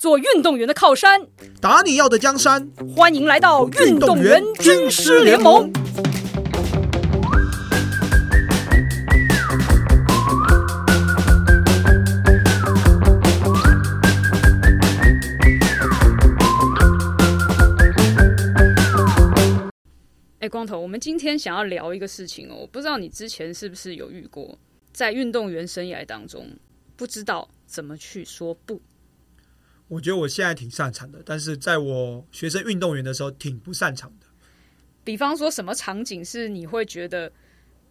[0.00, 1.20] 做运动员的靠山。
[1.60, 2.66] 打你要的江山，
[2.96, 5.70] 欢迎来到运动员军师联盟。
[20.38, 24.58] 哎，光头，我们今天想要聊一个事情哦，我不知道你之前是不是有遇过，
[24.94, 26.46] 在运动员生涯当中，
[26.96, 28.80] 不知道怎么去说不。
[29.90, 34.26] 我觉得我现在挺擅长的，但是在我学生运动员的时候挺不擅长的。
[35.02, 37.32] 比方说什么场景是你会觉得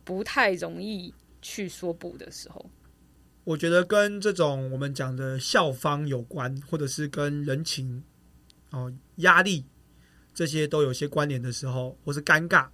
[0.05, 2.69] 不太容易去说不的时候？
[3.43, 8.01] 我觉得跟这种我们讲的校方有关，或者是跟人情
[8.69, 9.65] 哦压力
[10.33, 12.69] 这些都有些关联的时候，或是尴尬，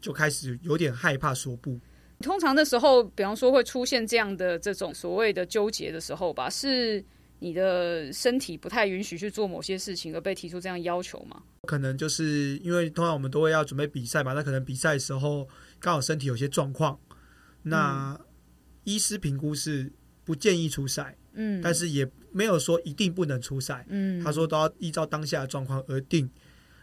[0.00, 1.78] 就开始有点害怕说不。
[2.20, 7.04] 通常的时候，比方说会出现这样的这种所谓的纠结的时候吧，是。
[7.40, 11.42] 你的身体不太允许去做某些事情，而被提出这样要求吗？
[11.62, 15.46] 可能就是因为通常我们都会要准备比赛嘛，那可能比赛的时候
[15.78, 16.98] 刚好身体有些状况，
[17.62, 18.18] 那
[18.84, 19.92] 医师评估是
[20.24, 26.28] 不建议出赛，嗯，但是也没有说一定不能出赛，嗯，他说都要依照当下的状况而定，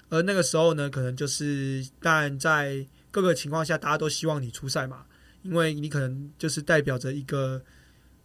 [0.09, 5.05] 而那个时候呢，可能就是当然在各个情况下，大家都希望你出赛嘛，
[5.41, 7.61] 因为你可能就是代表着一个。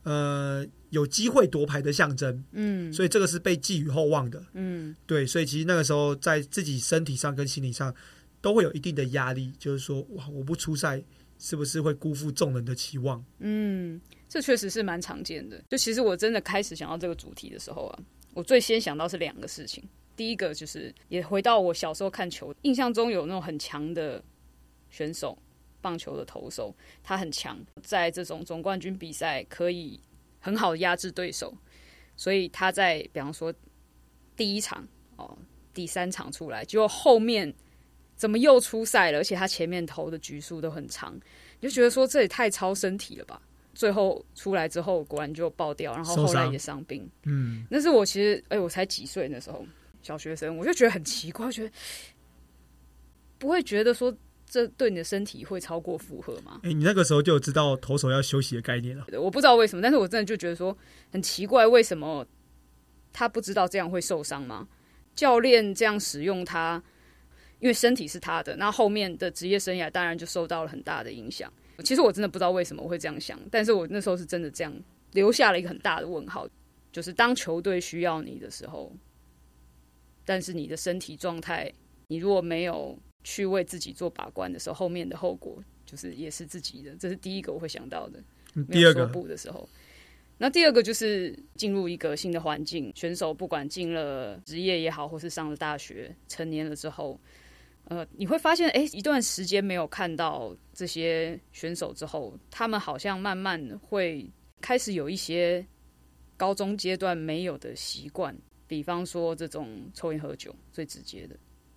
[0.03, 7.95] 呃，有机会夺牌的象征，嗯，所以这个是被寄予厚望的，嗯，对，所以其实那个时候在自己身体上跟心理上
[8.41, 11.03] 都会有一定的压力，就是说，哇，我不出赛
[11.39, 13.25] 是不是会辜负众人的期望？
[13.39, 15.63] 嗯，这确实是蛮常见的。
[15.69, 17.99] 就其实我真的开始想到这个主题的时候啊，
[18.35, 19.83] 我最先想到是两个事情，
[20.17, 24.23] 第一个就是也回到我小时候看球，印象中有那种很强的
[24.91, 25.37] 选手。
[25.83, 29.99] 棒球的投手，他很强，在这种总冠军比赛可以
[30.41, 31.57] 很好的压制对手，
[32.17, 33.55] 所以他在比方说
[34.35, 35.39] 第一场哦，
[35.73, 37.55] 第三场出来，结果后面
[38.17, 39.19] 怎么又出赛了？
[39.19, 41.15] 而且他前面投的局数都很长，
[41.61, 43.41] 你就觉得说这也太超身体了吧？
[43.75, 47.09] 最后出来之后，果然就爆掉，然后后来也伤病。
[47.25, 49.65] 嗯，那是我其实哎，我才几岁那时候，
[50.03, 51.73] 小学生，我就觉得很奇怪，觉得
[53.39, 54.15] 不会觉得说。
[54.51, 56.59] 这对你的身体会超过负荷吗？
[56.65, 59.07] 哎，你那个时候就知道投手要休息的概念了。
[59.13, 60.77] 我不知道为什么，但是我真的就觉得说
[61.13, 62.27] 很奇怪，为什么
[63.13, 64.67] 他不知道这样会受伤吗？
[65.15, 66.83] 教练这样使用他，
[67.61, 71.53] 因为身体是他的，那后面的职业生涯当然就受到了很大的影响。
[71.85, 74.75] 其实我真的不知道为什么我会这样想，但是我那时候是真的这样
[75.13, 76.49] 留下了一个很大的问号，
[76.91, 78.93] 就是当球队需要你的时候，
[80.25, 81.73] 但是你的身体状态，
[82.09, 82.99] 你如果没有。
[83.23, 86.95] 去为自己做把关的时候，后面的后果就是也是自己的。
[86.97, 88.23] 这是第一个我会想到的。
[88.71, 89.69] 第二个不的时候，
[90.37, 92.91] 那第二个就是进入一个新的环境。
[92.97, 97.21] 选手不管进了职业也好，或是上了大学、成年了之后，
[97.85, 104.29] 呃，你会发现，哎，一段时间没有看到这些选手之后，他们好像慢慢会
[104.61, 105.65] 开始有一些
[106.37, 111.37] 高中阶段没有的习惯，比方说这种抽烟喝酒，最直接的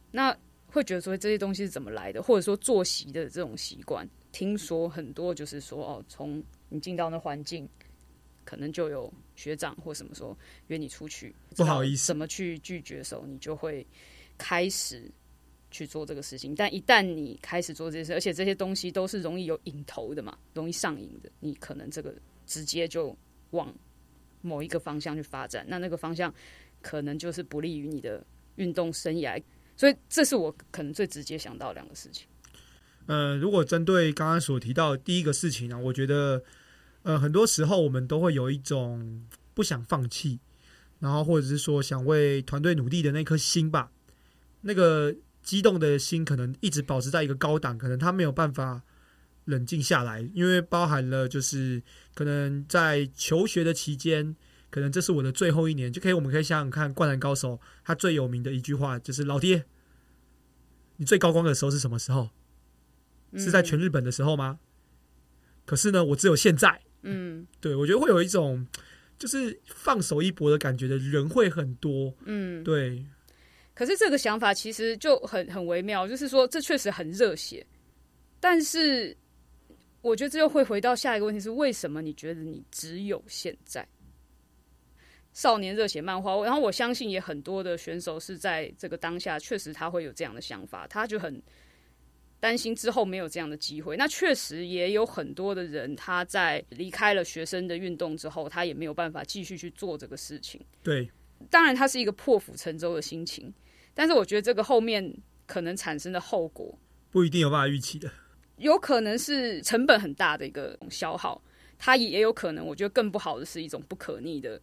[0.10, 0.36] 那。
[0.74, 7.70] 会觉得说这些东西是怎么来的，或者说作息的这种习惯，听说很多就是说哦，从你进到那环境，
[8.44, 10.36] 可能就有学长或什么说
[10.70, 13.86] 约你出去，不好意思，怎么去拒绝的时候，你就会
[14.36, 15.04] 开始
[15.70, 16.56] 去做这个事情。
[16.56, 22.16] 但一旦你开始做这些事，而且这些东西都是容易有瘾头的嘛，容易上瘾的，你可能这个
[22.48, 23.16] 直接就
[23.52, 23.72] 往
[24.42, 26.34] 某一个方向去发展，那那个方向
[26.82, 29.40] 可能就是不利于你的运动生涯。
[29.76, 32.28] 所以，这是我可能最直接想到两个事情。
[33.08, 36.44] 呃，如果针对刚刚所提到第一个事情呢，我觉得，
[37.02, 40.40] 呃，很多时候我们都会有一种不想放弃，
[41.00, 43.92] 然后或者是说想为团队努力的那颗心吧，
[44.62, 48.82] 那个激动的心可能一直保持在一个高档，可能他没有办法
[49.46, 54.36] 冷静下来，因为包含了就是可能在求学的期间。
[54.74, 59.66] 可能这是我的最后一年，就可以我们可以想想看，《灌篮高手》他最有名的一句话就是：“老爹，
[60.98, 62.31] 你最高光的时候是什么时候？
[63.36, 64.60] 是在全日本的时候吗？”
[65.64, 66.81] 可是呢，我只有现在。
[67.04, 68.66] 嗯，对，我觉得会有一种
[69.20, 72.12] 就是放手一搏的感觉的人会很多。
[72.26, 73.06] 嗯，对。
[73.76, 77.64] 可是这个想法其实就很很微妙，就是说这确实很热血，
[78.40, 79.16] 但是
[80.02, 83.88] 我觉得这又会回到下一个问题：是为什么你觉得你只有现在？
[85.33, 91.41] 少年热血漫画，然后我相信也很多的选手是在这个当下，确实他会有这样的想法，他就很
[92.39, 93.97] 担心之后没有这样的机会。
[93.97, 100.62] 那确实也有很多的人，他在离开了学生的运动之后，他也没有办法继续去做这个事情。
[100.83, 101.09] 对，
[101.50, 103.51] 当然他是一个破釜沉舟的心情，
[103.94, 105.12] 但是我觉得这个后面
[105.47, 106.77] 可能产生的后果
[107.09, 108.12] 不一定有办法预期的，
[108.57, 111.41] 有可能是成本很大的一个消耗，
[111.80, 114.62] 它也有可能，我觉得更不好的是一种不可逆的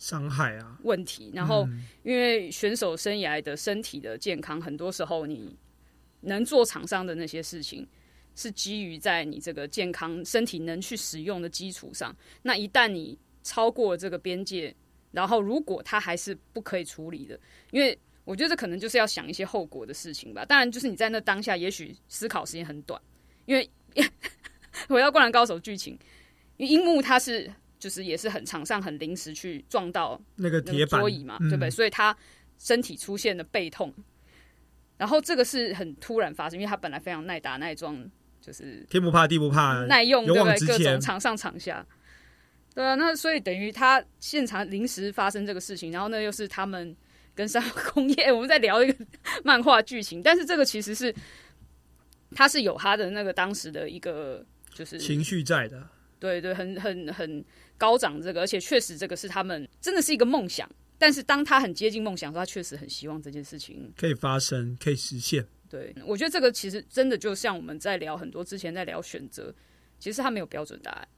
[0.00, 0.76] 伤害啊。
[0.82, 1.30] 问题。
[1.32, 5.56] 然后，嗯因为选手生涯的身体的健康，很多时候你
[6.22, 7.86] 能做场上的那些事情，
[8.34, 12.12] 是基于在你这个健康身体能去使用的基础上。
[12.42, 14.74] 那一旦你超过这个边界，
[15.12, 17.38] 然后如果他还是不可以处理的，
[17.70, 20.44] 因为我觉得这可能就是要想一些后果的事情吧。
[20.44, 23.00] 当然，就是你在那当下，也许思考时间很短，
[23.44, 23.68] 因为
[24.88, 25.98] 回到 《灌篮高手》剧情，
[26.56, 31.70] 因为樱木他是就是也是很场上很临时去撞到那个铁板桌椅嘛，嗯对不对？
[31.70, 32.16] 所以他
[32.58, 33.92] 身体出现了背痛，
[34.98, 37.96] 然后这个是很突然发生，因为他本来非常耐打耐撞，
[38.40, 40.66] 就是天不怕地不怕，耐用，对不对？
[40.66, 41.84] 各种场上场下，
[42.74, 46.94] 对啊，那所以等于他现场临时发生这个事情，然后呢又是他们
[47.34, 49.06] 跟三洋工业我们在聊一个
[49.42, 51.14] 漫画剧情，但是这个其实是
[52.34, 54.44] 他是有他的那个当时的一个
[54.74, 55.88] 就是情绪在的。
[56.18, 57.42] 对对，很很很
[57.80, 60.70] 高涨这个，而且确实这个是他们真的是一个梦想。
[60.98, 63.90] 但是当他很接近梦想的时候，他确实很希望这件事情。
[63.96, 65.46] 可以发生，可以实现。
[65.66, 69.54] 对我觉得这个其实真的就像我们在聊很多之前在聊选择，
[69.98, 71.08] 其实他没有标准答案。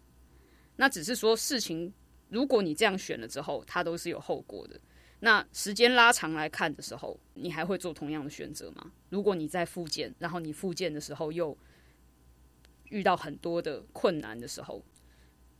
[0.77, 1.93] 那只是说事情，
[2.29, 4.79] 如果你这样选了之后，它都是有后果的。
[5.19, 8.93] 那时间拉长来看的时候，你还会做同样的选择吗？
[9.09, 11.57] 如果你在复健，然后你复健的时候又
[12.91, 14.85] 遇到很多的困难的时候，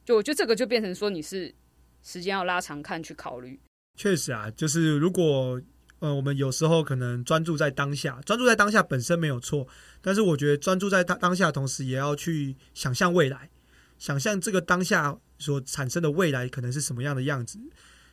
[0.05, 1.55] 就我觉得这个就变成说你是
[2.03, 3.59] 时间要拉长看去考虑。
[3.97, 5.61] 确实啊，就是如果
[6.01, 9.69] 呃，我们有时候可能专注在当下，专注在当下本身没有错，
[10.01, 13.51] 但是我觉得专注在当当下同时，也要去想象未来，
[13.99, 17.61] 想象这个当下所产生的未来可能是什么样的样子。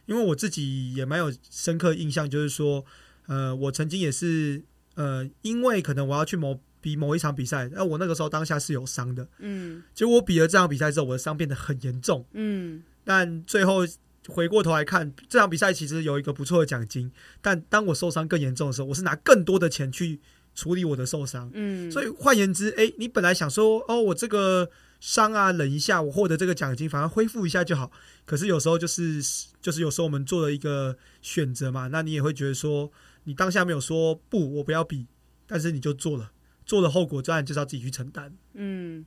[0.06, 2.86] 因为我自己也蛮有深刻印象，就是说，
[3.26, 4.64] 呃，我曾经也是
[4.94, 12.26] 呃，因为可能我要去某比某一场比赛，那我那个时候当下是有伤的，嗯结果我比了这场比赛之后，我的伤变得很严重。
[12.34, 13.80] 嗯但最后
[14.28, 17.12] 回过头来看，这场比赛其实有一个不错的奖金，
[17.42, 20.20] 但当我受伤更严重的时候，我是拿更多的钱去
[20.54, 21.50] 处理我的受伤。
[21.54, 27.92] 嗯，所以换言之，诶，你本来想说，哦，我这个伤啊，忍一下，我获得这个奖金，反而恢复一下就好。
[28.26, 29.20] 可是有时候就是
[29.60, 32.92] 就是有时候我们做了一个选择嘛，那你也会觉得说，
[33.24, 35.08] 你当下没有说不，我不要比，
[35.48, 36.32] 但是你就做了，
[36.70, 38.32] 做的后果当然就是要自己去承担。
[38.54, 39.04] 嗯，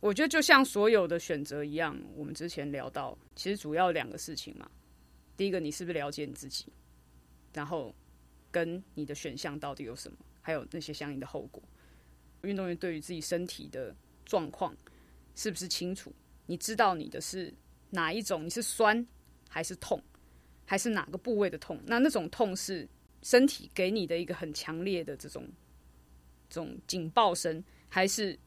[0.00, 4.68] 我觉得就像所有的选择一样，我们之前聊到，其实主要两个事情嘛。
[5.36, 6.66] 第一个，你是不是了解你自己？
[7.52, 7.94] 然后
[8.50, 11.62] 跟你的选项到底有什么，还有那些相应的后果。
[12.42, 13.94] 运动员对于自己身体的
[14.24, 14.76] 状况
[15.36, 16.12] 是不是清楚？
[16.46, 17.54] 你知道你的是
[17.90, 18.44] 哪一种？
[18.44, 19.06] 你是酸
[19.48, 20.02] 还是痛，
[20.64, 21.80] 还是哪个部位的痛？
[21.86, 22.88] 那那种痛是
[23.22, 25.48] 身体给你的一个很强烈的这种
[26.54, 28.38] 这种警报声，还是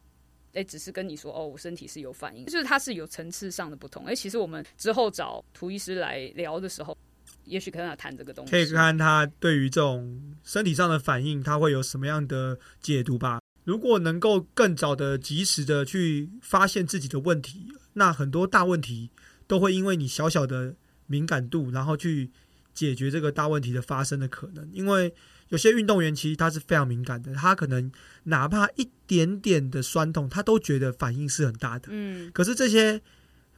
[0.54, 4.06] 哎，只是跟你说哦，我身体是有反应，就是它是有层次上的不同。
[4.06, 6.98] 哎，其实我们之后找涂医师来聊的时候，
[7.44, 8.52] 也许可以跟他谈这个东西。
[8.52, 13.42] 可以看他对于这种身体上的反应，他会有什么样的解读吧。
[13.66, 19.12] 如果能够更早的、及时的去发现自己的问题，那很多大问题
[19.46, 20.74] 都会因为你小小的
[21.08, 22.32] 敏感度，然后去
[22.74, 24.70] 解决这个大问题的发生的可能。
[24.72, 25.14] 因为
[25.50, 27.92] 有些运动员其实他是非常敏感的，他可能
[28.24, 31.88] 哪怕一点点的酸痛，他都觉得反应是很大的。
[31.90, 33.02] 嗯可是这些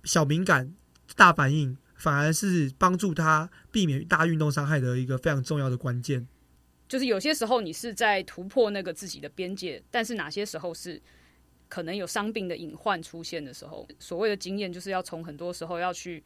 [0.04, 0.74] 小敏感、
[1.16, 6.28] 大反应，反而是帮助他避免大运动伤害的一个非常重要的关键。
[6.88, 11.00] 就是有些时候你是在突破那个自己的边界，但是哪些时候是
[11.68, 16.24] 可能有伤病的隐患出现的时候，所谓的经验就是要从很多时候要去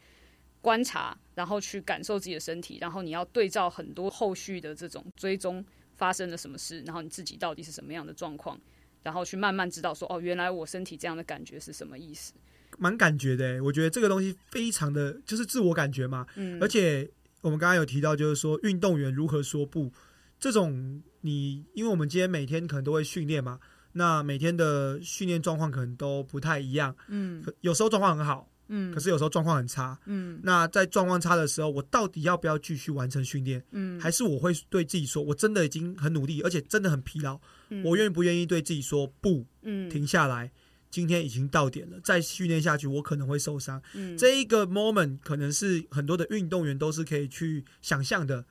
[0.64, 8.58] 观察，然后去感受自己的身体，然后你要对照很多后续的这种追踪发生了什么事，然后你自己到底是什么样的状况，
[9.04, 12.32] 然后去慢慢知道说哦，原来我身体这样的感觉是什么意思。
[12.78, 17.08] 蛮感觉的欸，我觉得这个东西非常的就是自我感觉嘛，嗯，而且
[17.42, 19.92] 我们刚刚有提到，就是说运动员如何说不，
[20.40, 23.60] 这种你因为我们今天每天可能都会训练嘛，
[23.92, 29.98] 那每天的训练状况可能都不太一样，嗯有时候状况很好，嗯可是有时候状况很差。
[30.06, 33.64] 嗯那在状况差的时候，我到底要不要继续完成训练？
[33.72, 37.40] 嗯，还是我会对自己说，我真的已经很努力，而且真的很疲劳，
[37.84, 40.52] 我愿不愿意对自己说不，嗯停下来？
[40.90, 43.82] 今天已经到点了，再训练下去，我可能会受伤。
[43.94, 48.46] 嗯这一个 moment 可能是很多的运动员都是可以去想象的。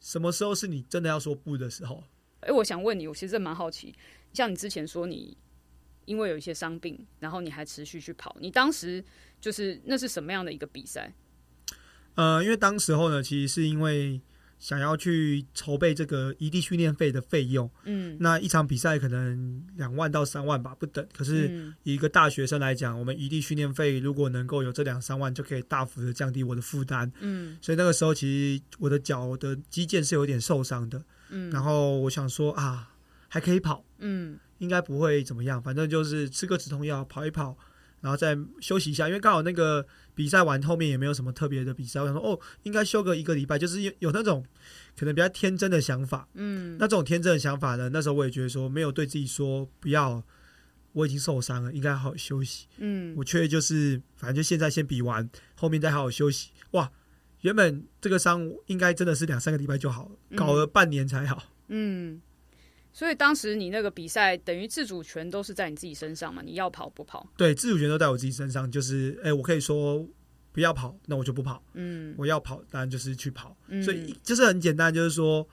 [0.00, 2.04] 什么时候是你真的要说不的时候？
[2.38, 3.92] 哎、我想问你，我其实蛮好奇，
[4.32, 5.36] 像你之前说你
[6.04, 9.04] 因为有一些伤病，然后你还持续去跑，你当时
[9.40, 11.12] 就是那是什么样的一个比赛？
[12.14, 14.20] 呃，因为当时候呢，其实是因为
[14.58, 17.70] 想要去筹备这个异地训练费的费用。
[17.84, 21.06] 嗯，那一场比赛可能两万到三万吧，不等。
[21.16, 27.10] 可是一个大学生来讲，我们异地训练费如果能够有这两三万，就可以大幅的降低我的负担。
[27.20, 28.26] 嗯所以那个时候其
[28.56, 31.00] 实我的脚的肌腱是有点受伤的。
[31.30, 32.92] 嗯，然后我想说啊，
[33.28, 37.56] 还可以跑，嗯应该不会怎么样，反正就是吃个止痛药，跑一跑，
[38.00, 39.08] 然后再休息一下。
[39.08, 44.44] 因为刚好那个比赛完后面也没有什么特别的比赛，我想说哦，应该休个一个礼拜，就是有有那种
[44.96, 46.28] 可能比较天真的想法。
[46.34, 50.22] 嗯那这种天真的想法呢，那时候我也觉得说没有对自己说不要，
[50.92, 52.66] 我已经受伤了，应该好好休息。
[52.78, 56.50] 嗯我却就是反正就现在先比完，后面再好好休息。
[56.72, 56.90] 哇，
[57.42, 61.42] 原本这个伤应该真的是两三个礼拜就好了，搞了半年才好。
[61.68, 62.20] 嗯，
[62.98, 67.24] 所以当时你那个比赛等于自主权都是在你自己身上嘛，你要跑不跑？
[67.36, 70.04] 对，自主权都在我自己身上，就是哎、我可以说
[70.50, 73.56] 不要跑，那我就不跑；嗯我要跑，当然就是去跑。
[73.68, 75.48] 嗯，所以就是很简单，就是说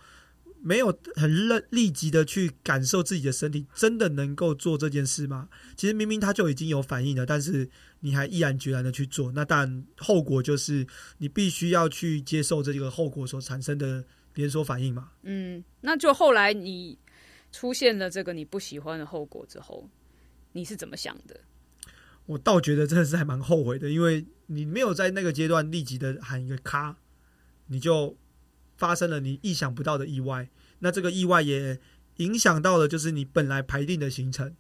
[0.60, 5.48] 没有很立立即的去感受自己的身体，真的能够做这件事吗？
[5.78, 10.88] 其实明明他就已经有反应了，但是你还毅然决然的去做，那当然后果就是
[11.20, 15.12] 你必须要去接受这个后果所产生的连锁反应嘛。
[15.22, 16.98] 嗯，那就后来你
[17.56, 19.90] 出现了这个你不喜欢的后果之后，
[20.52, 21.40] 你是怎么想的？
[22.26, 26.98] 我倒觉得真的是还蛮后悔的，因为你没有在那个阶段立即的喊一个咔，
[27.68, 28.18] 你就
[28.76, 30.50] 发生了你意想不到的意外。
[30.80, 31.80] 那这个意外也
[32.18, 34.54] 影响到了就是你本来排定的行程。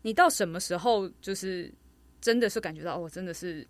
[0.00, 1.70] 你到什么时候就是
[2.22, 3.68] 真的是感觉到，哦，真的是，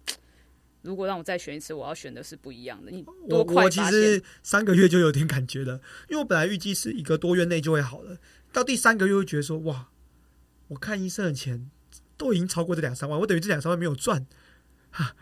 [0.82, 2.92] 如果让我再选一次，我要选的是不一样的。
[2.92, 3.82] 你我多快我其？
[3.90, 8.16] 实三个月就有点感觉了，因为我本来预计是一个多月内就会好了，
[8.54, 9.88] 到第三个月会觉得说哇，
[10.68, 11.68] 我看医生的钱
[12.16, 14.25] 都已经超过这两三万，我等于这两三万没有赚，
[14.90, 15.14] 哈，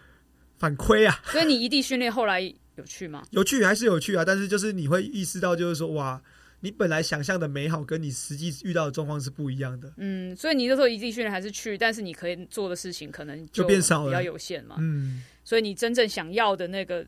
[0.58, 1.20] 反亏啊！
[1.32, 2.40] 所以你异地训练后来
[2.76, 3.24] 有去吗？
[3.32, 6.22] 有去还是有去啊，但是就是你会意识到，就是说哇，
[6.60, 9.92] 你本来想象的美好跟你实际遇到的状况是不一样的。
[9.96, 14.76] 嗯，所以你那时候异地训练还是去，但是你可以做的事情可能就变少了比较有限嘛。
[14.78, 17.06] 嗯，所以你真正想要的那个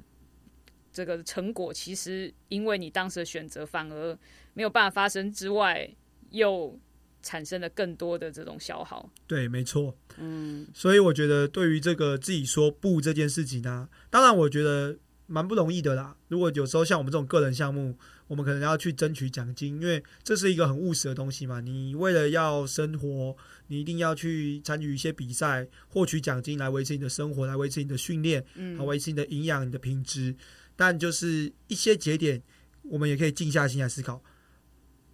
[0.91, 4.19] 这个成果，其实因为你当时的选择反而
[4.55, 5.89] 没有办法发生之外，
[6.35, 6.79] 又
[7.23, 9.11] 产生了更多的这种消耗。
[9.27, 9.97] 对，没错。
[10.19, 16.17] 嗯所以我觉得对于这个自己说不这件事情呢、当然我觉得蛮不容易的啦。
[16.29, 21.61] 如果有时候像我们这种个人项目，我们可能要去争取奖金，因为这是一个很务实的东西嘛。
[21.61, 23.37] 你为了要生活，
[23.69, 30.35] 你一定要去参与一些比赛，获取奖金来维持你的生活，来维持你的训练，嗯来维持你的营养、你的品质。
[30.77, 32.43] 但就是一些节点，
[32.83, 34.23] 我们也可以静下心来思考。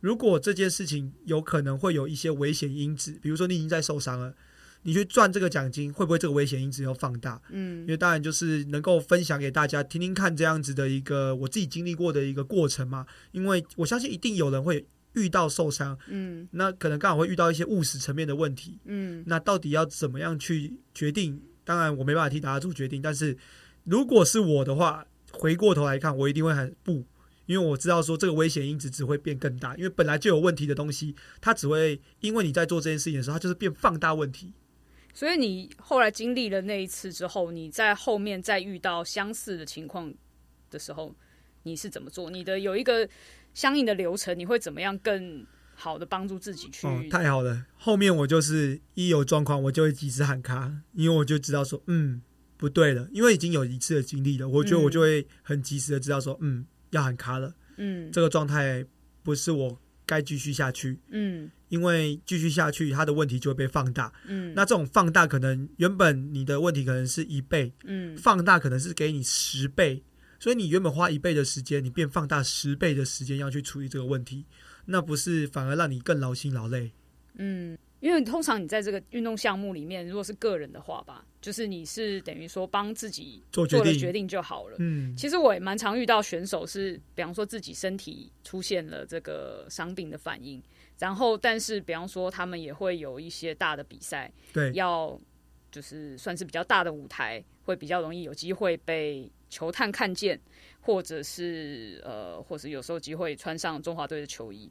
[0.00, 4.34] 如果这件事情有可能会有一些危险因子，比如说你已经在受伤了，
[4.82, 7.40] 你去赚这个奖金，会不会这个危险因子要放大？
[7.50, 13.06] 嗯因为当然就是能够分享给大家听听看这样子的一个我自己经历过的一个过程嘛。
[13.32, 18.78] 因为我相信一定有人会遇到受伤，嗯那可能刚好会遇到一些务实层面的问题。
[18.86, 21.40] 嗯那到底要怎么样去决定？
[21.62, 23.36] 当然我没办法替大家做决定，但是
[23.84, 27.04] 如果是我的话，回过头来看，我一定会很不。
[27.50, 34.52] 因为我知道说这个危险因子只会变更大，因为本来就有问题的东西，它只会因为你在做这件事情的时候，它就是变放大问题。
[35.12, 40.14] 所以你后来经历了那一次之后，你在后面再遇到相似的情况
[40.70, 41.12] 的时候，
[41.64, 42.30] 你是怎么做？
[42.30, 43.08] 你的有一个
[43.52, 46.86] 相应的流程，你会怎么样更好的帮助自己去？
[46.86, 47.66] 哦，太好了！
[47.76, 52.22] 后面我就是一有状况，我就会及时喊卡，因为我就知道说，嗯，
[52.56, 58.10] 不对了，因为已经有一次的经历了，我觉得嗯我就会很及时的知道说，嗯，要喊卡了，嗯。
[58.12, 58.84] 这个状态
[59.22, 61.50] 不是我该继续下去，嗯。
[61.68, 64.12] 因为继续下去，他的问题就会被放大。
[64.26, 64.52] 嗯。
[64.54, 68.16] 那这种放大可能原本你的问题可能是一倍，嗯。
[68.16, 70.02] 放大可能是给你十倍，
[70.38, 74.46] 所以你原本花一倍的时间，你变放大十倍的时间要去处理这个问题，
[74.86, 76.92] 那不是反而让你更劳心劳累？
[77.36, 84.76] 嗯，因为通常你在这个运动项目里面，如果是个人的话吧，就是你是等于说帮自己做了决定就好了。
[84.78, 90.62] 嗯，其实我也蛮常遇到选手是，比方说自己身体出现了这个伤病的反应，
[90.98, 95.18] 然后但是比方说他们也会有一些大的比赛，对，要
[95.70, 100.40] 就是算是比较大的舞台，会比较容易有机会被球探看见，
[100.80, 104.70] 或者是呃，或者有时候机会穿上中华队的球衣。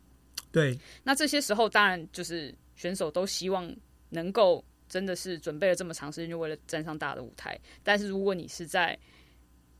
[0.51, 3.75] 对，那这些时候，当然就是选手都希望
[4.09, 7.59] 能够真的是准备了这么长时间，就为了站上大的舞台。
[7.83, 8.98] 但是如果你是在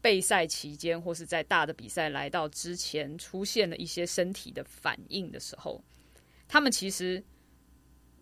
[0.02, 5.82] 备赛期间，或是在大的比赛来到之前，出现了一些身体的反应的时候，
[6.46, 7.24] 他们其实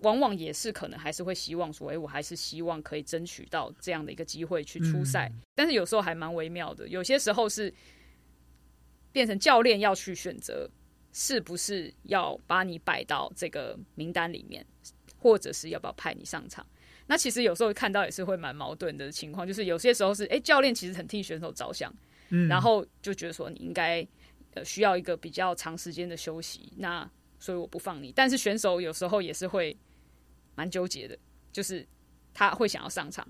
[0.01, 5.31] 往往也是可能还是会希望说，诶，我还是希望可以争取到这样的一个机会去出赛。
[5.55, 7.74] 但是有时候还蛮微妙的，有些时候是。
[9.10, 10.69] 变成教练要去选择
[11.13, 14.65] 是不是要把你摆到这个名单里面，
[15.17, 16.65] 或者是要不要派你上场。
[17.07, 21.93] 那其实有时候看到也是会蛮矛盾的情况，就是有些时候是哎，教练其实很替选手着想，
[22.29, 24.05] 嗯，然后就觉得说你应该
[24.53, 27.09] 呃需要一个比较长时间的休息，那
[27.39, 28.11] 所以我不放你。
[28.13, 29.75] 但是选手有时候也是会
[30.55, 31.17] 蛮纠结的，
[31.51, 31.87] 就是
[32.33, 33.25] 他会想要上场，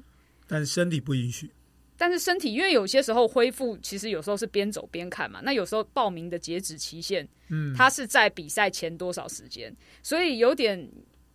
[0.47, 1.51] 但身体不允许。
[1.97, 5.41] 但是身体因为有些时候恢复，其实有时候是边走边看嘛。
[5.43, 10.89] 那有时候报名的截止期限，嗯，它是在比赛前多少时间，所以有点。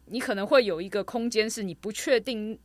[0.07, 2.59] 你可能会有一个空间，是你不确定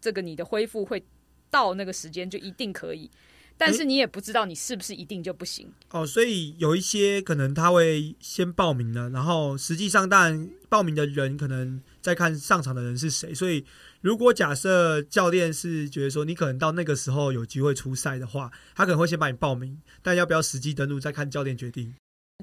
[0.00, 1.02] 这个你的恢复会
[1.48, 3.10] 到那个时间就一定可以，
[3.58, 5.70] 但是你也不知道你是不是一定就不行。
[5.90, 13.34] 哦，所以有一些可能他会先报名了，然后实际上当然报名的人可能在看上场的人是谁。
[13.34, 13.64] 所以
[14.00, 21.92] 如果假设教练是觉得说你可能到那个时候有机会出赛的话，他可能会先把你报名，但要不要实际登录再看教练决定。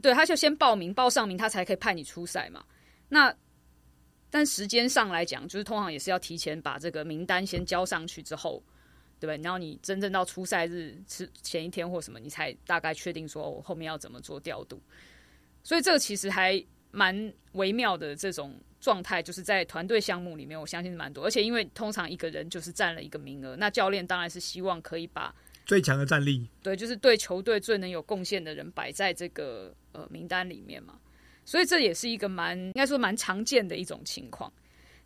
[0.02, 2.62] 对，他就先报名报上名，他才可以派你出赛嘛。
[3.08, 3.34] 那
[4.30, 8.62] 但时间上来讲，就是通常也是要提前把这个名单先交上去之后，
[9.26, 9.44] 对不对？
[9.44, 14.82] 然后你真正到出赛日是前一天或什么，你才大概确定说我后面要怎么做调度。
[15.64, 21.26] 所以这个其实还蛮微妙的这种状态，就是在团队项目里面，我相信是蛮多。
[21.26, 25.34] 而且因为通常一个人就是占了一个名额，那教练当然是希望可以把
[25.66, 31.00] 最强的战力，对，就是对球队最能有贡献的人摆在这个呃名单里面嘛。
[31.44, 34.52] 所以这也是一个蛮应该说蛮常见的一种情况，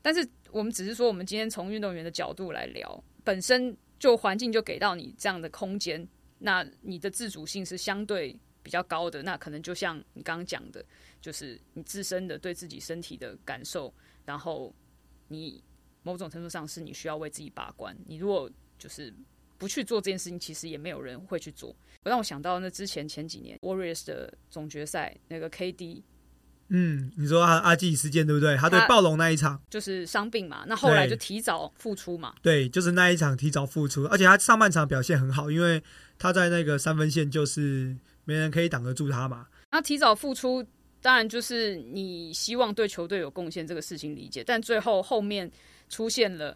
[0.01, 6.07] 但是我们只是说，我们今天从运动员的角度来聊，本身就环境就给到你这样的空间，
[6.39, 10.83] 那你的自主性是相对比较高的，那可能就像你刚刚讲的，
[11.21, 13.93] 就是你自身的对自己身体的感受，
[14.25, 14.73] 然后
[15.27, 15.63] 你
[16.01, 17.95] 某种程度上是你需要为自己把关。
[18.07, 19.13] 你如果就是
[19.57, 21.75] 不去做这件事情，其实也没有人会去做。
[22.03, 26.01] 我让我想到那之前前几年 Warriors 的总决赛那个 KD。
[26.71, 28.55] 嗯，你说阿阿基事件对不对？
[28.55, 32.36] 他对暴龙那一场就是伤病嘛，那后来就提早复出嘛。
[32.41, 35.82] 对，就是那一场提早复出，而且他上半场表现很好，因为
[36.19, 39.47] 他在那个三分线就是没人可以挡得住他嘛。
[39.71, 40.63] 那提早复出，
[41.01, 45.51] 当然就是你希望对球队有贡献这个事情理解，但最后后面
[45.89, 46.55] 出现了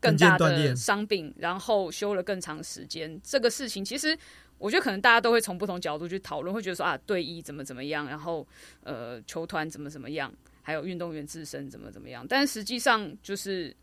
[0.00, 4.18] 更大的伤病，然后休了更长时间，这个事情其实。
[4.58, 8.46] 我觉得可能大家都会从不同角度去讨论，会觉得说啊，队医怎么怎么样，然后
[8.82, 12.26] 呃，球团怎么怎么样，还有运动员自身怎么怎么样。
[12.28, 13.74] 但实际上，就是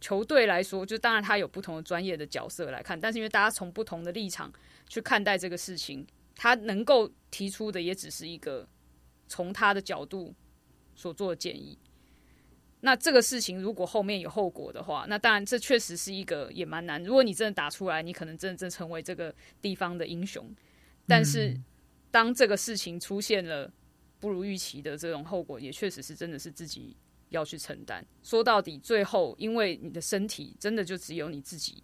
[0.00, 4.52] 球队来说，就当然他有不同的专业的角色来看，但是因为大家从不同的立场
[4.88, 8.66] 去看待这个事情，他能够提出的也只是一个
[9.28, 10.34] 从他的角度
[10.94, 11.78] 所做的建议。
[12.80, 17.02] 那这个事情如果后面有后果的话，那当然这确实是一个也蛮难。
[17.02, 20.48] 如果你真的打出来，你可能真的真成为这个地方的英雄。
[21.04, 21.58] 但是
[22.12, 23.68] 当这个事情出现了
[24.20, 26.96] 不如预期的这种后果，也确实是真的是自己
[27.30, 28.06] 要去承担。
[28.22, 31.82] 说到底，最后因为你的身体真的就只有你自己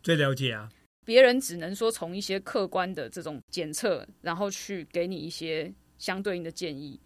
[0.00, 0.68] 最了解啊，
[1.04, 7.00] 别人只能说从一些客观的这种检测，然后去给你一些相对应的建议。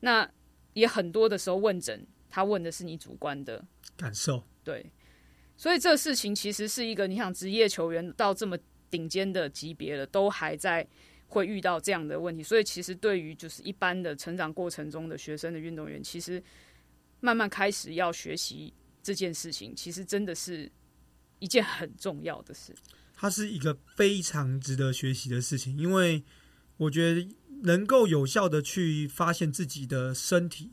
[0.00, 0.26] 那
[0.72, 2.06] 也很多的时候问诊。
[2.32, 3.62] 他问的是你主观的
[3.94, 4.90] 感受，对，
[5.54, 8.56] 所以这事情其实是一个，你想职业球员到这么
[8.90, 10.88] 顶尖的级别了，都还在
[11.28, 16.42] 会遇到这样的问题，所以其实对于就是一般的成长过程中的学生的运动员，其实
[17.20, 20.72] 慢慢开始要学习这件事情，其实真的是
[21.38, 22.74] 一件很重要的事。
[23.14, 26.24] 它是一个非常值得学习的事情，因为
[26.78, 27.28] 我觉得
[27.64, 30.70] 能够有效的去发现自己的身体。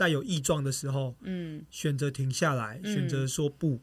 [0.00, 3.82] 在有异状的时候，嗯，选择停下来，选择说不，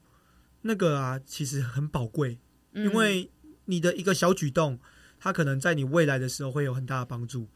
[0.64, 2.40] 那个啊，其实很宝贵，
[2.74, 3.30] 因为
[3.66, 4.80] 你的一个小举动，
[5.20, 7.48] 它可能在你未来的时候会有很大的帮助。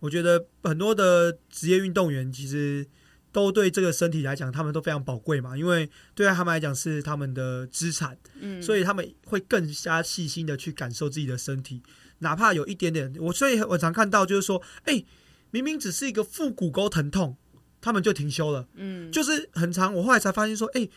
[0.00, 2.86] 我觉得很多的职业运动员其实
[3.32, 11.80] 都对这个身体来讲，他们都非常宝贵嘛，因为对他们来讲是他们的资产，嗯，所以他们会更加细心的去感受自己的身体，
[12.18, 15.02] 哪怕有一点点，我所以我常看到就是说，哎，
[15.50, 17.38] 明明只是一个腹股沟疼痛。
[17.84, 19.92] 他们就停休了，嗯，就是很长。
[19.92, 20.88] 我后来才发现说，哎，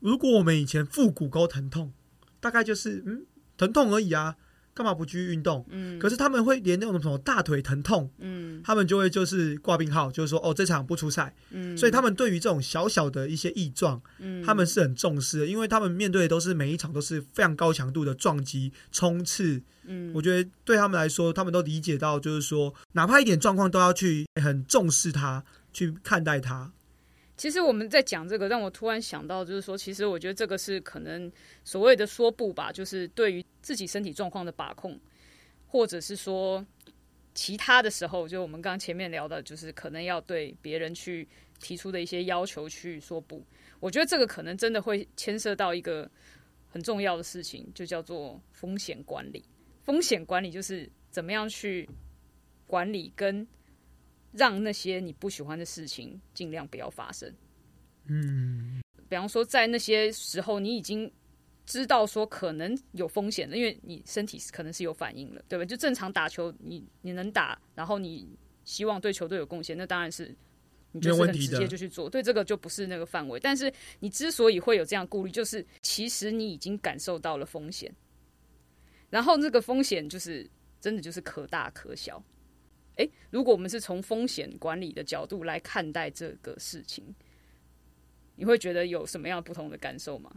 [0.00, 1.90] 如果我们以前腹股沟疼痛，
[2.38, 3.24] 大概就是嗯
[3.56, 4.36] 疼痛而已啊，
[4.74, 5.64] 干嘛不继续运动？
[5.70, 25.42] 嗯，可是他们会连那种什么大腿疼痛，嗯，他们就会就是挂病号，就是说哦这场不出赛，嗯，所以他们对于这种小小的一些异状，嗯，他们是很重视的，因为他们面对的都是每一场都是非常高强度的撞击冲刺，嗯，我觉得对他们来说，他们都理解到，就是说哪怕一点状况都要去很重视它。
[25.78, 26.72] 去看待它。
[27.36, 31.30] 其实我们在讲这个，让我突然想到，就是说，其实我觉得这个是可能
[31.62, 34.98] 所谓的说不吧，就是对于自己身体状况的把控。
[35.70, 36.66] 或者是说
[37.34, 41.28] 其他的时候，就我们刚前面聊的，就是可能要对别人去
[41.60, 43.44] 提出的一些要求去说不。
[43.78, 46.10] 我觉得这个可能真的会牵涉到一个
[46.70, 49.44] 很重要的事情，就叫做风险管理。
[49.84, 51.86] 风险管理就是怎么样去
[52.66, 53.46] 管理跟
[54.32, 57.32] 让那些你不喜欢的事情尽量不要发生。
[58.06, 61.10] 嗯，比方说，在那些时候，你已经
[61.66, 65.64] 知道说可能有风险了，因为你身体可能是有反应了，对吧？
[65.64, 70.34] 就正常打球，你你能打，然后你希望对球队有贡献，那当然是
[70.92, 72.08] 你就是很直接就去做。
[72.08, 73.38] 对这个就不是那个范围。
[73.38, 77.94] 但是你之所以会有这样顾虑，就是其实你已经感受到了风险，
[79.10, 80.48] 然后那个风险就是
[80.80, 82.22] 真的就是可大可小。
[82.98, 87.04] 诶，如果我们是从风险管理的角度来看待这个事情。
[88.40, 90.30] 你会觉得有什么样不同的感受吗？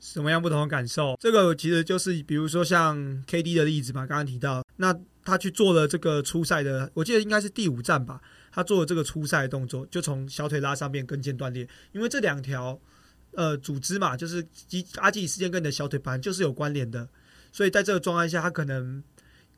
[0.00, 1.16] 什么样不同的感受？
[1.20, 12.76] 这个其实就是，比如说像 KD 的例子嘛，刚刚提到，那他去做了这个初赛的，我记得应该是第五站吧，他做了这个初赛动作，就从小腿拉上面跟腱断裂，因为这两条
[13.34, 17.08] 呃组织嘛，就是肌阿基里斯腱跟你的小腿盘就是有关联的，
[17.52, 19.04] 所以在这个状态下，他可能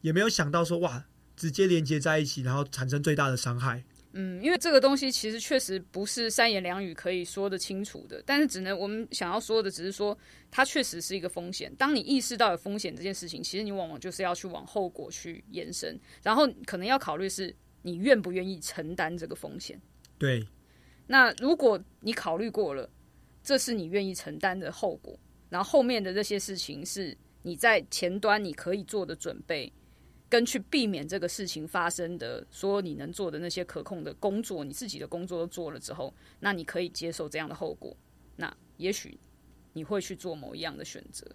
[0.03, 1.07] 也没有想到说哇，
[1.43, 3.83] 直接连接在一起，然后产生最大的伤害。
[4.13, 10.17] 嗯，因为这个东西其实确实不是三言两语可以说得清楚的，但是只能我们想要说的只是说，
[10.53, 11.75] 它确实是一个风险。
[11.75, 17.53] 当你意识到有风险这件事情，其实你往往就是要去往后果去延伸，然后可能要考虑是
[17.83, 19.77] 你愿不愿意承担这个风险。
[20.17, 20.47] 对。
[21.09, 22.89] 那如果你考虑过了，
[23.43, 25.19] 这是你愿意承担的后果，
[25.51, 29.73] 然后后面的这些事情是你在前端你可以做的准备。
[30.33, 37.95] 跟去避免这个事情发生的，说你能做的那些可控的工作，你自己的工作都做了之后，那你可以接受这样的后果。
[38.37, 39.19] 那也许
[39.75, 41.27] 你会去做某一样的选择，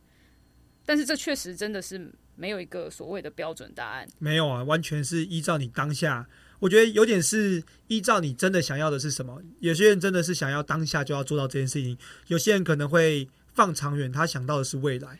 [0.83, 4.09] 但是这确实真的是没有一个所谓的标准答案。
[4.17, 6.27] 没有啊，完全是依照你当下。
[6.57, 9.43] 我觉得有点是依照你真的想要的是什么。
[9.59, 11.95] 有些人真的是想要当下就要做到这件事情，
[12.29, 15.19] 有些人可能会放长远，他想到的是未来。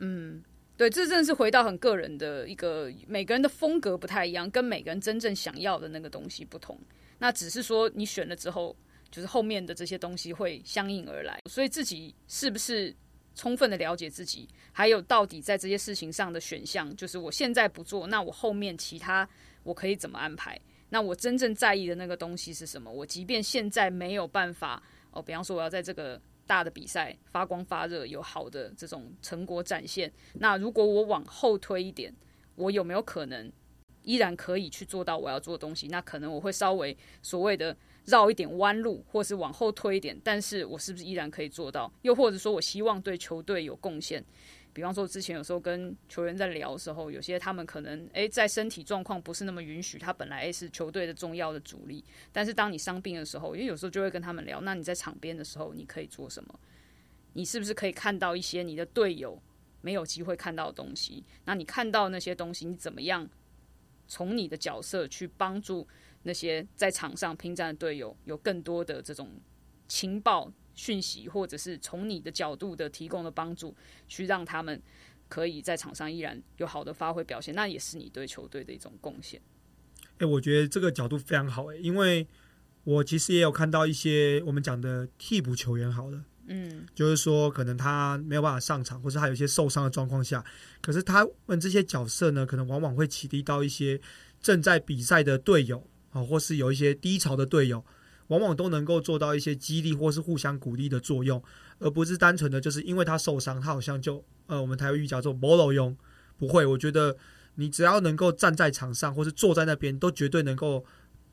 [0.00, 0.42] 嗯。
[0.82, 6.76] 对，这真的是回到很个人的一个，每个人的风格不太一样，跟每个人真正想要的那个东西不同。
[7.20, 8.76] 那只是说你选了之后，
[9.08, 11.38] 就是后面的这些东西会相应而来。
[11.48, 12.92] 所以自己是不是
[13.36, 19.28] 充分的了解自己，还有到底在这些事情上的选项，就是我现在不做，那我后面其他
[19.62, 20.60] 我可以怎么安排？
[20.88, 22.90] 那我真正在意的那个东西是什么？
[22.90, 26.20] 我即便现在没有办法，哦，比方说我要在这个。
[26.52, 30.12] 大的比赛发光发热，有好的这种成果展现。
[30.34, 32.14] 那如果我往后推一点，
[32.56, 33.50] 我有没有可能
[34.02, 35.88] 依然可以去做到我要做的东西？
[35.88, 40.14] 那可能我会稍微所谓的绕一点弯路，或是往后推一点。
[40.22, 41.90] 但是我是不是依然可以做到？
[42.02, 44.22] 又或者说我希望对球队有贡献？
[44.74, 56.58] 比方说，之前有时候跟球员在聊的时候，有些他们可能诶在身体状况不是那么允许，他本来诶是球队的重要的主力，但是当你伤病的时候，因为有时候就会跟他们聊，那你在场边的时候，你可以做什么？
[57.34, 59.40] 你是不是可以看到一些你的队友
[59.80, 61.22] 没有机会看到的东西？
[61.44, 63.28] 那你看到那些东西，你怎么样
[64.08, 65.86] 从你的角色去帮助
[66.22, 69.30] 那些在场上拼战的队友有更多的这种
[69.86, 70.50] 情报？
[70.74, 73.74] 讯息，或者是从你的角度的提供的帮助，
[74.08, 74.80] 去让他们
[75.28, 79.40] 可以在场上依然有好的发挥表现，那也是你对球队的一种贡献。
[80.18, 82.26] 哎，我觉得这个角度非常好哎，因为
[82.84, 90.44] 我其实也有看到一些我们讲的替补球员，好了，嗯，就是说可能他没有办法上场，或是他有一些受伤的状况下，
[90.80, 94.00] 可是他们这些角色呢，可能往往会启迪到一些
[94.40, 97.84] 正在比赛的队友啊，或是有一些低潮的队友。
[98.32, 101.42] 往往都能够做到一些激励或是互相鼓励的作用，
[101.78, 105.94] 而不是单纯的就是因为他受伤，他好像就呃，我们台湾语叫做“某老用”，
[106.38, 106.64] 不会。
[106.64, 107.14] 我觉得
[107.56, 110.82] 你只要能够站在场上或是坐在那边，都绝对能够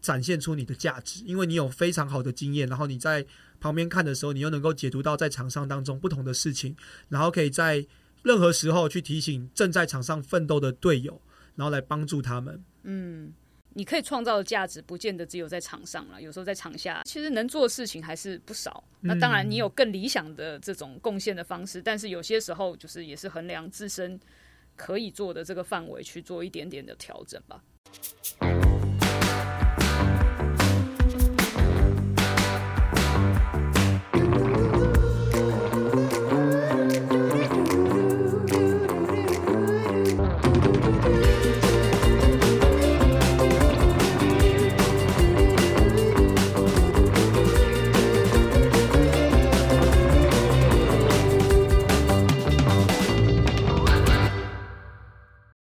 [0.01, 2.67] 展现出你的价值，因为你有非常好的经验。
[2.67, 3.25] 然后你在
[3.61, 6.75] 旁边看的时候，你又能够解读到在场上当中不同的事情，
[7.07, 7.87] 然后可以在
[8.23, 11.21] 任何时候去提醒正在场上奋斗的队友，
[11.55, 12.61] 然后来帮助他们。
[12.83, 13.31] 嗯。
[13.73, 18.83] 你可以创造的价值，不见得只有在场上了，有时候在场下，其实能做的事情还是不少。
[19.01, 24.19] 那当然，你有更理想的这种贡献的方式，但是有些时候就是也是衡量自身
[24.75, 27.63] 可以做的这个范围去做一点点的调整吧。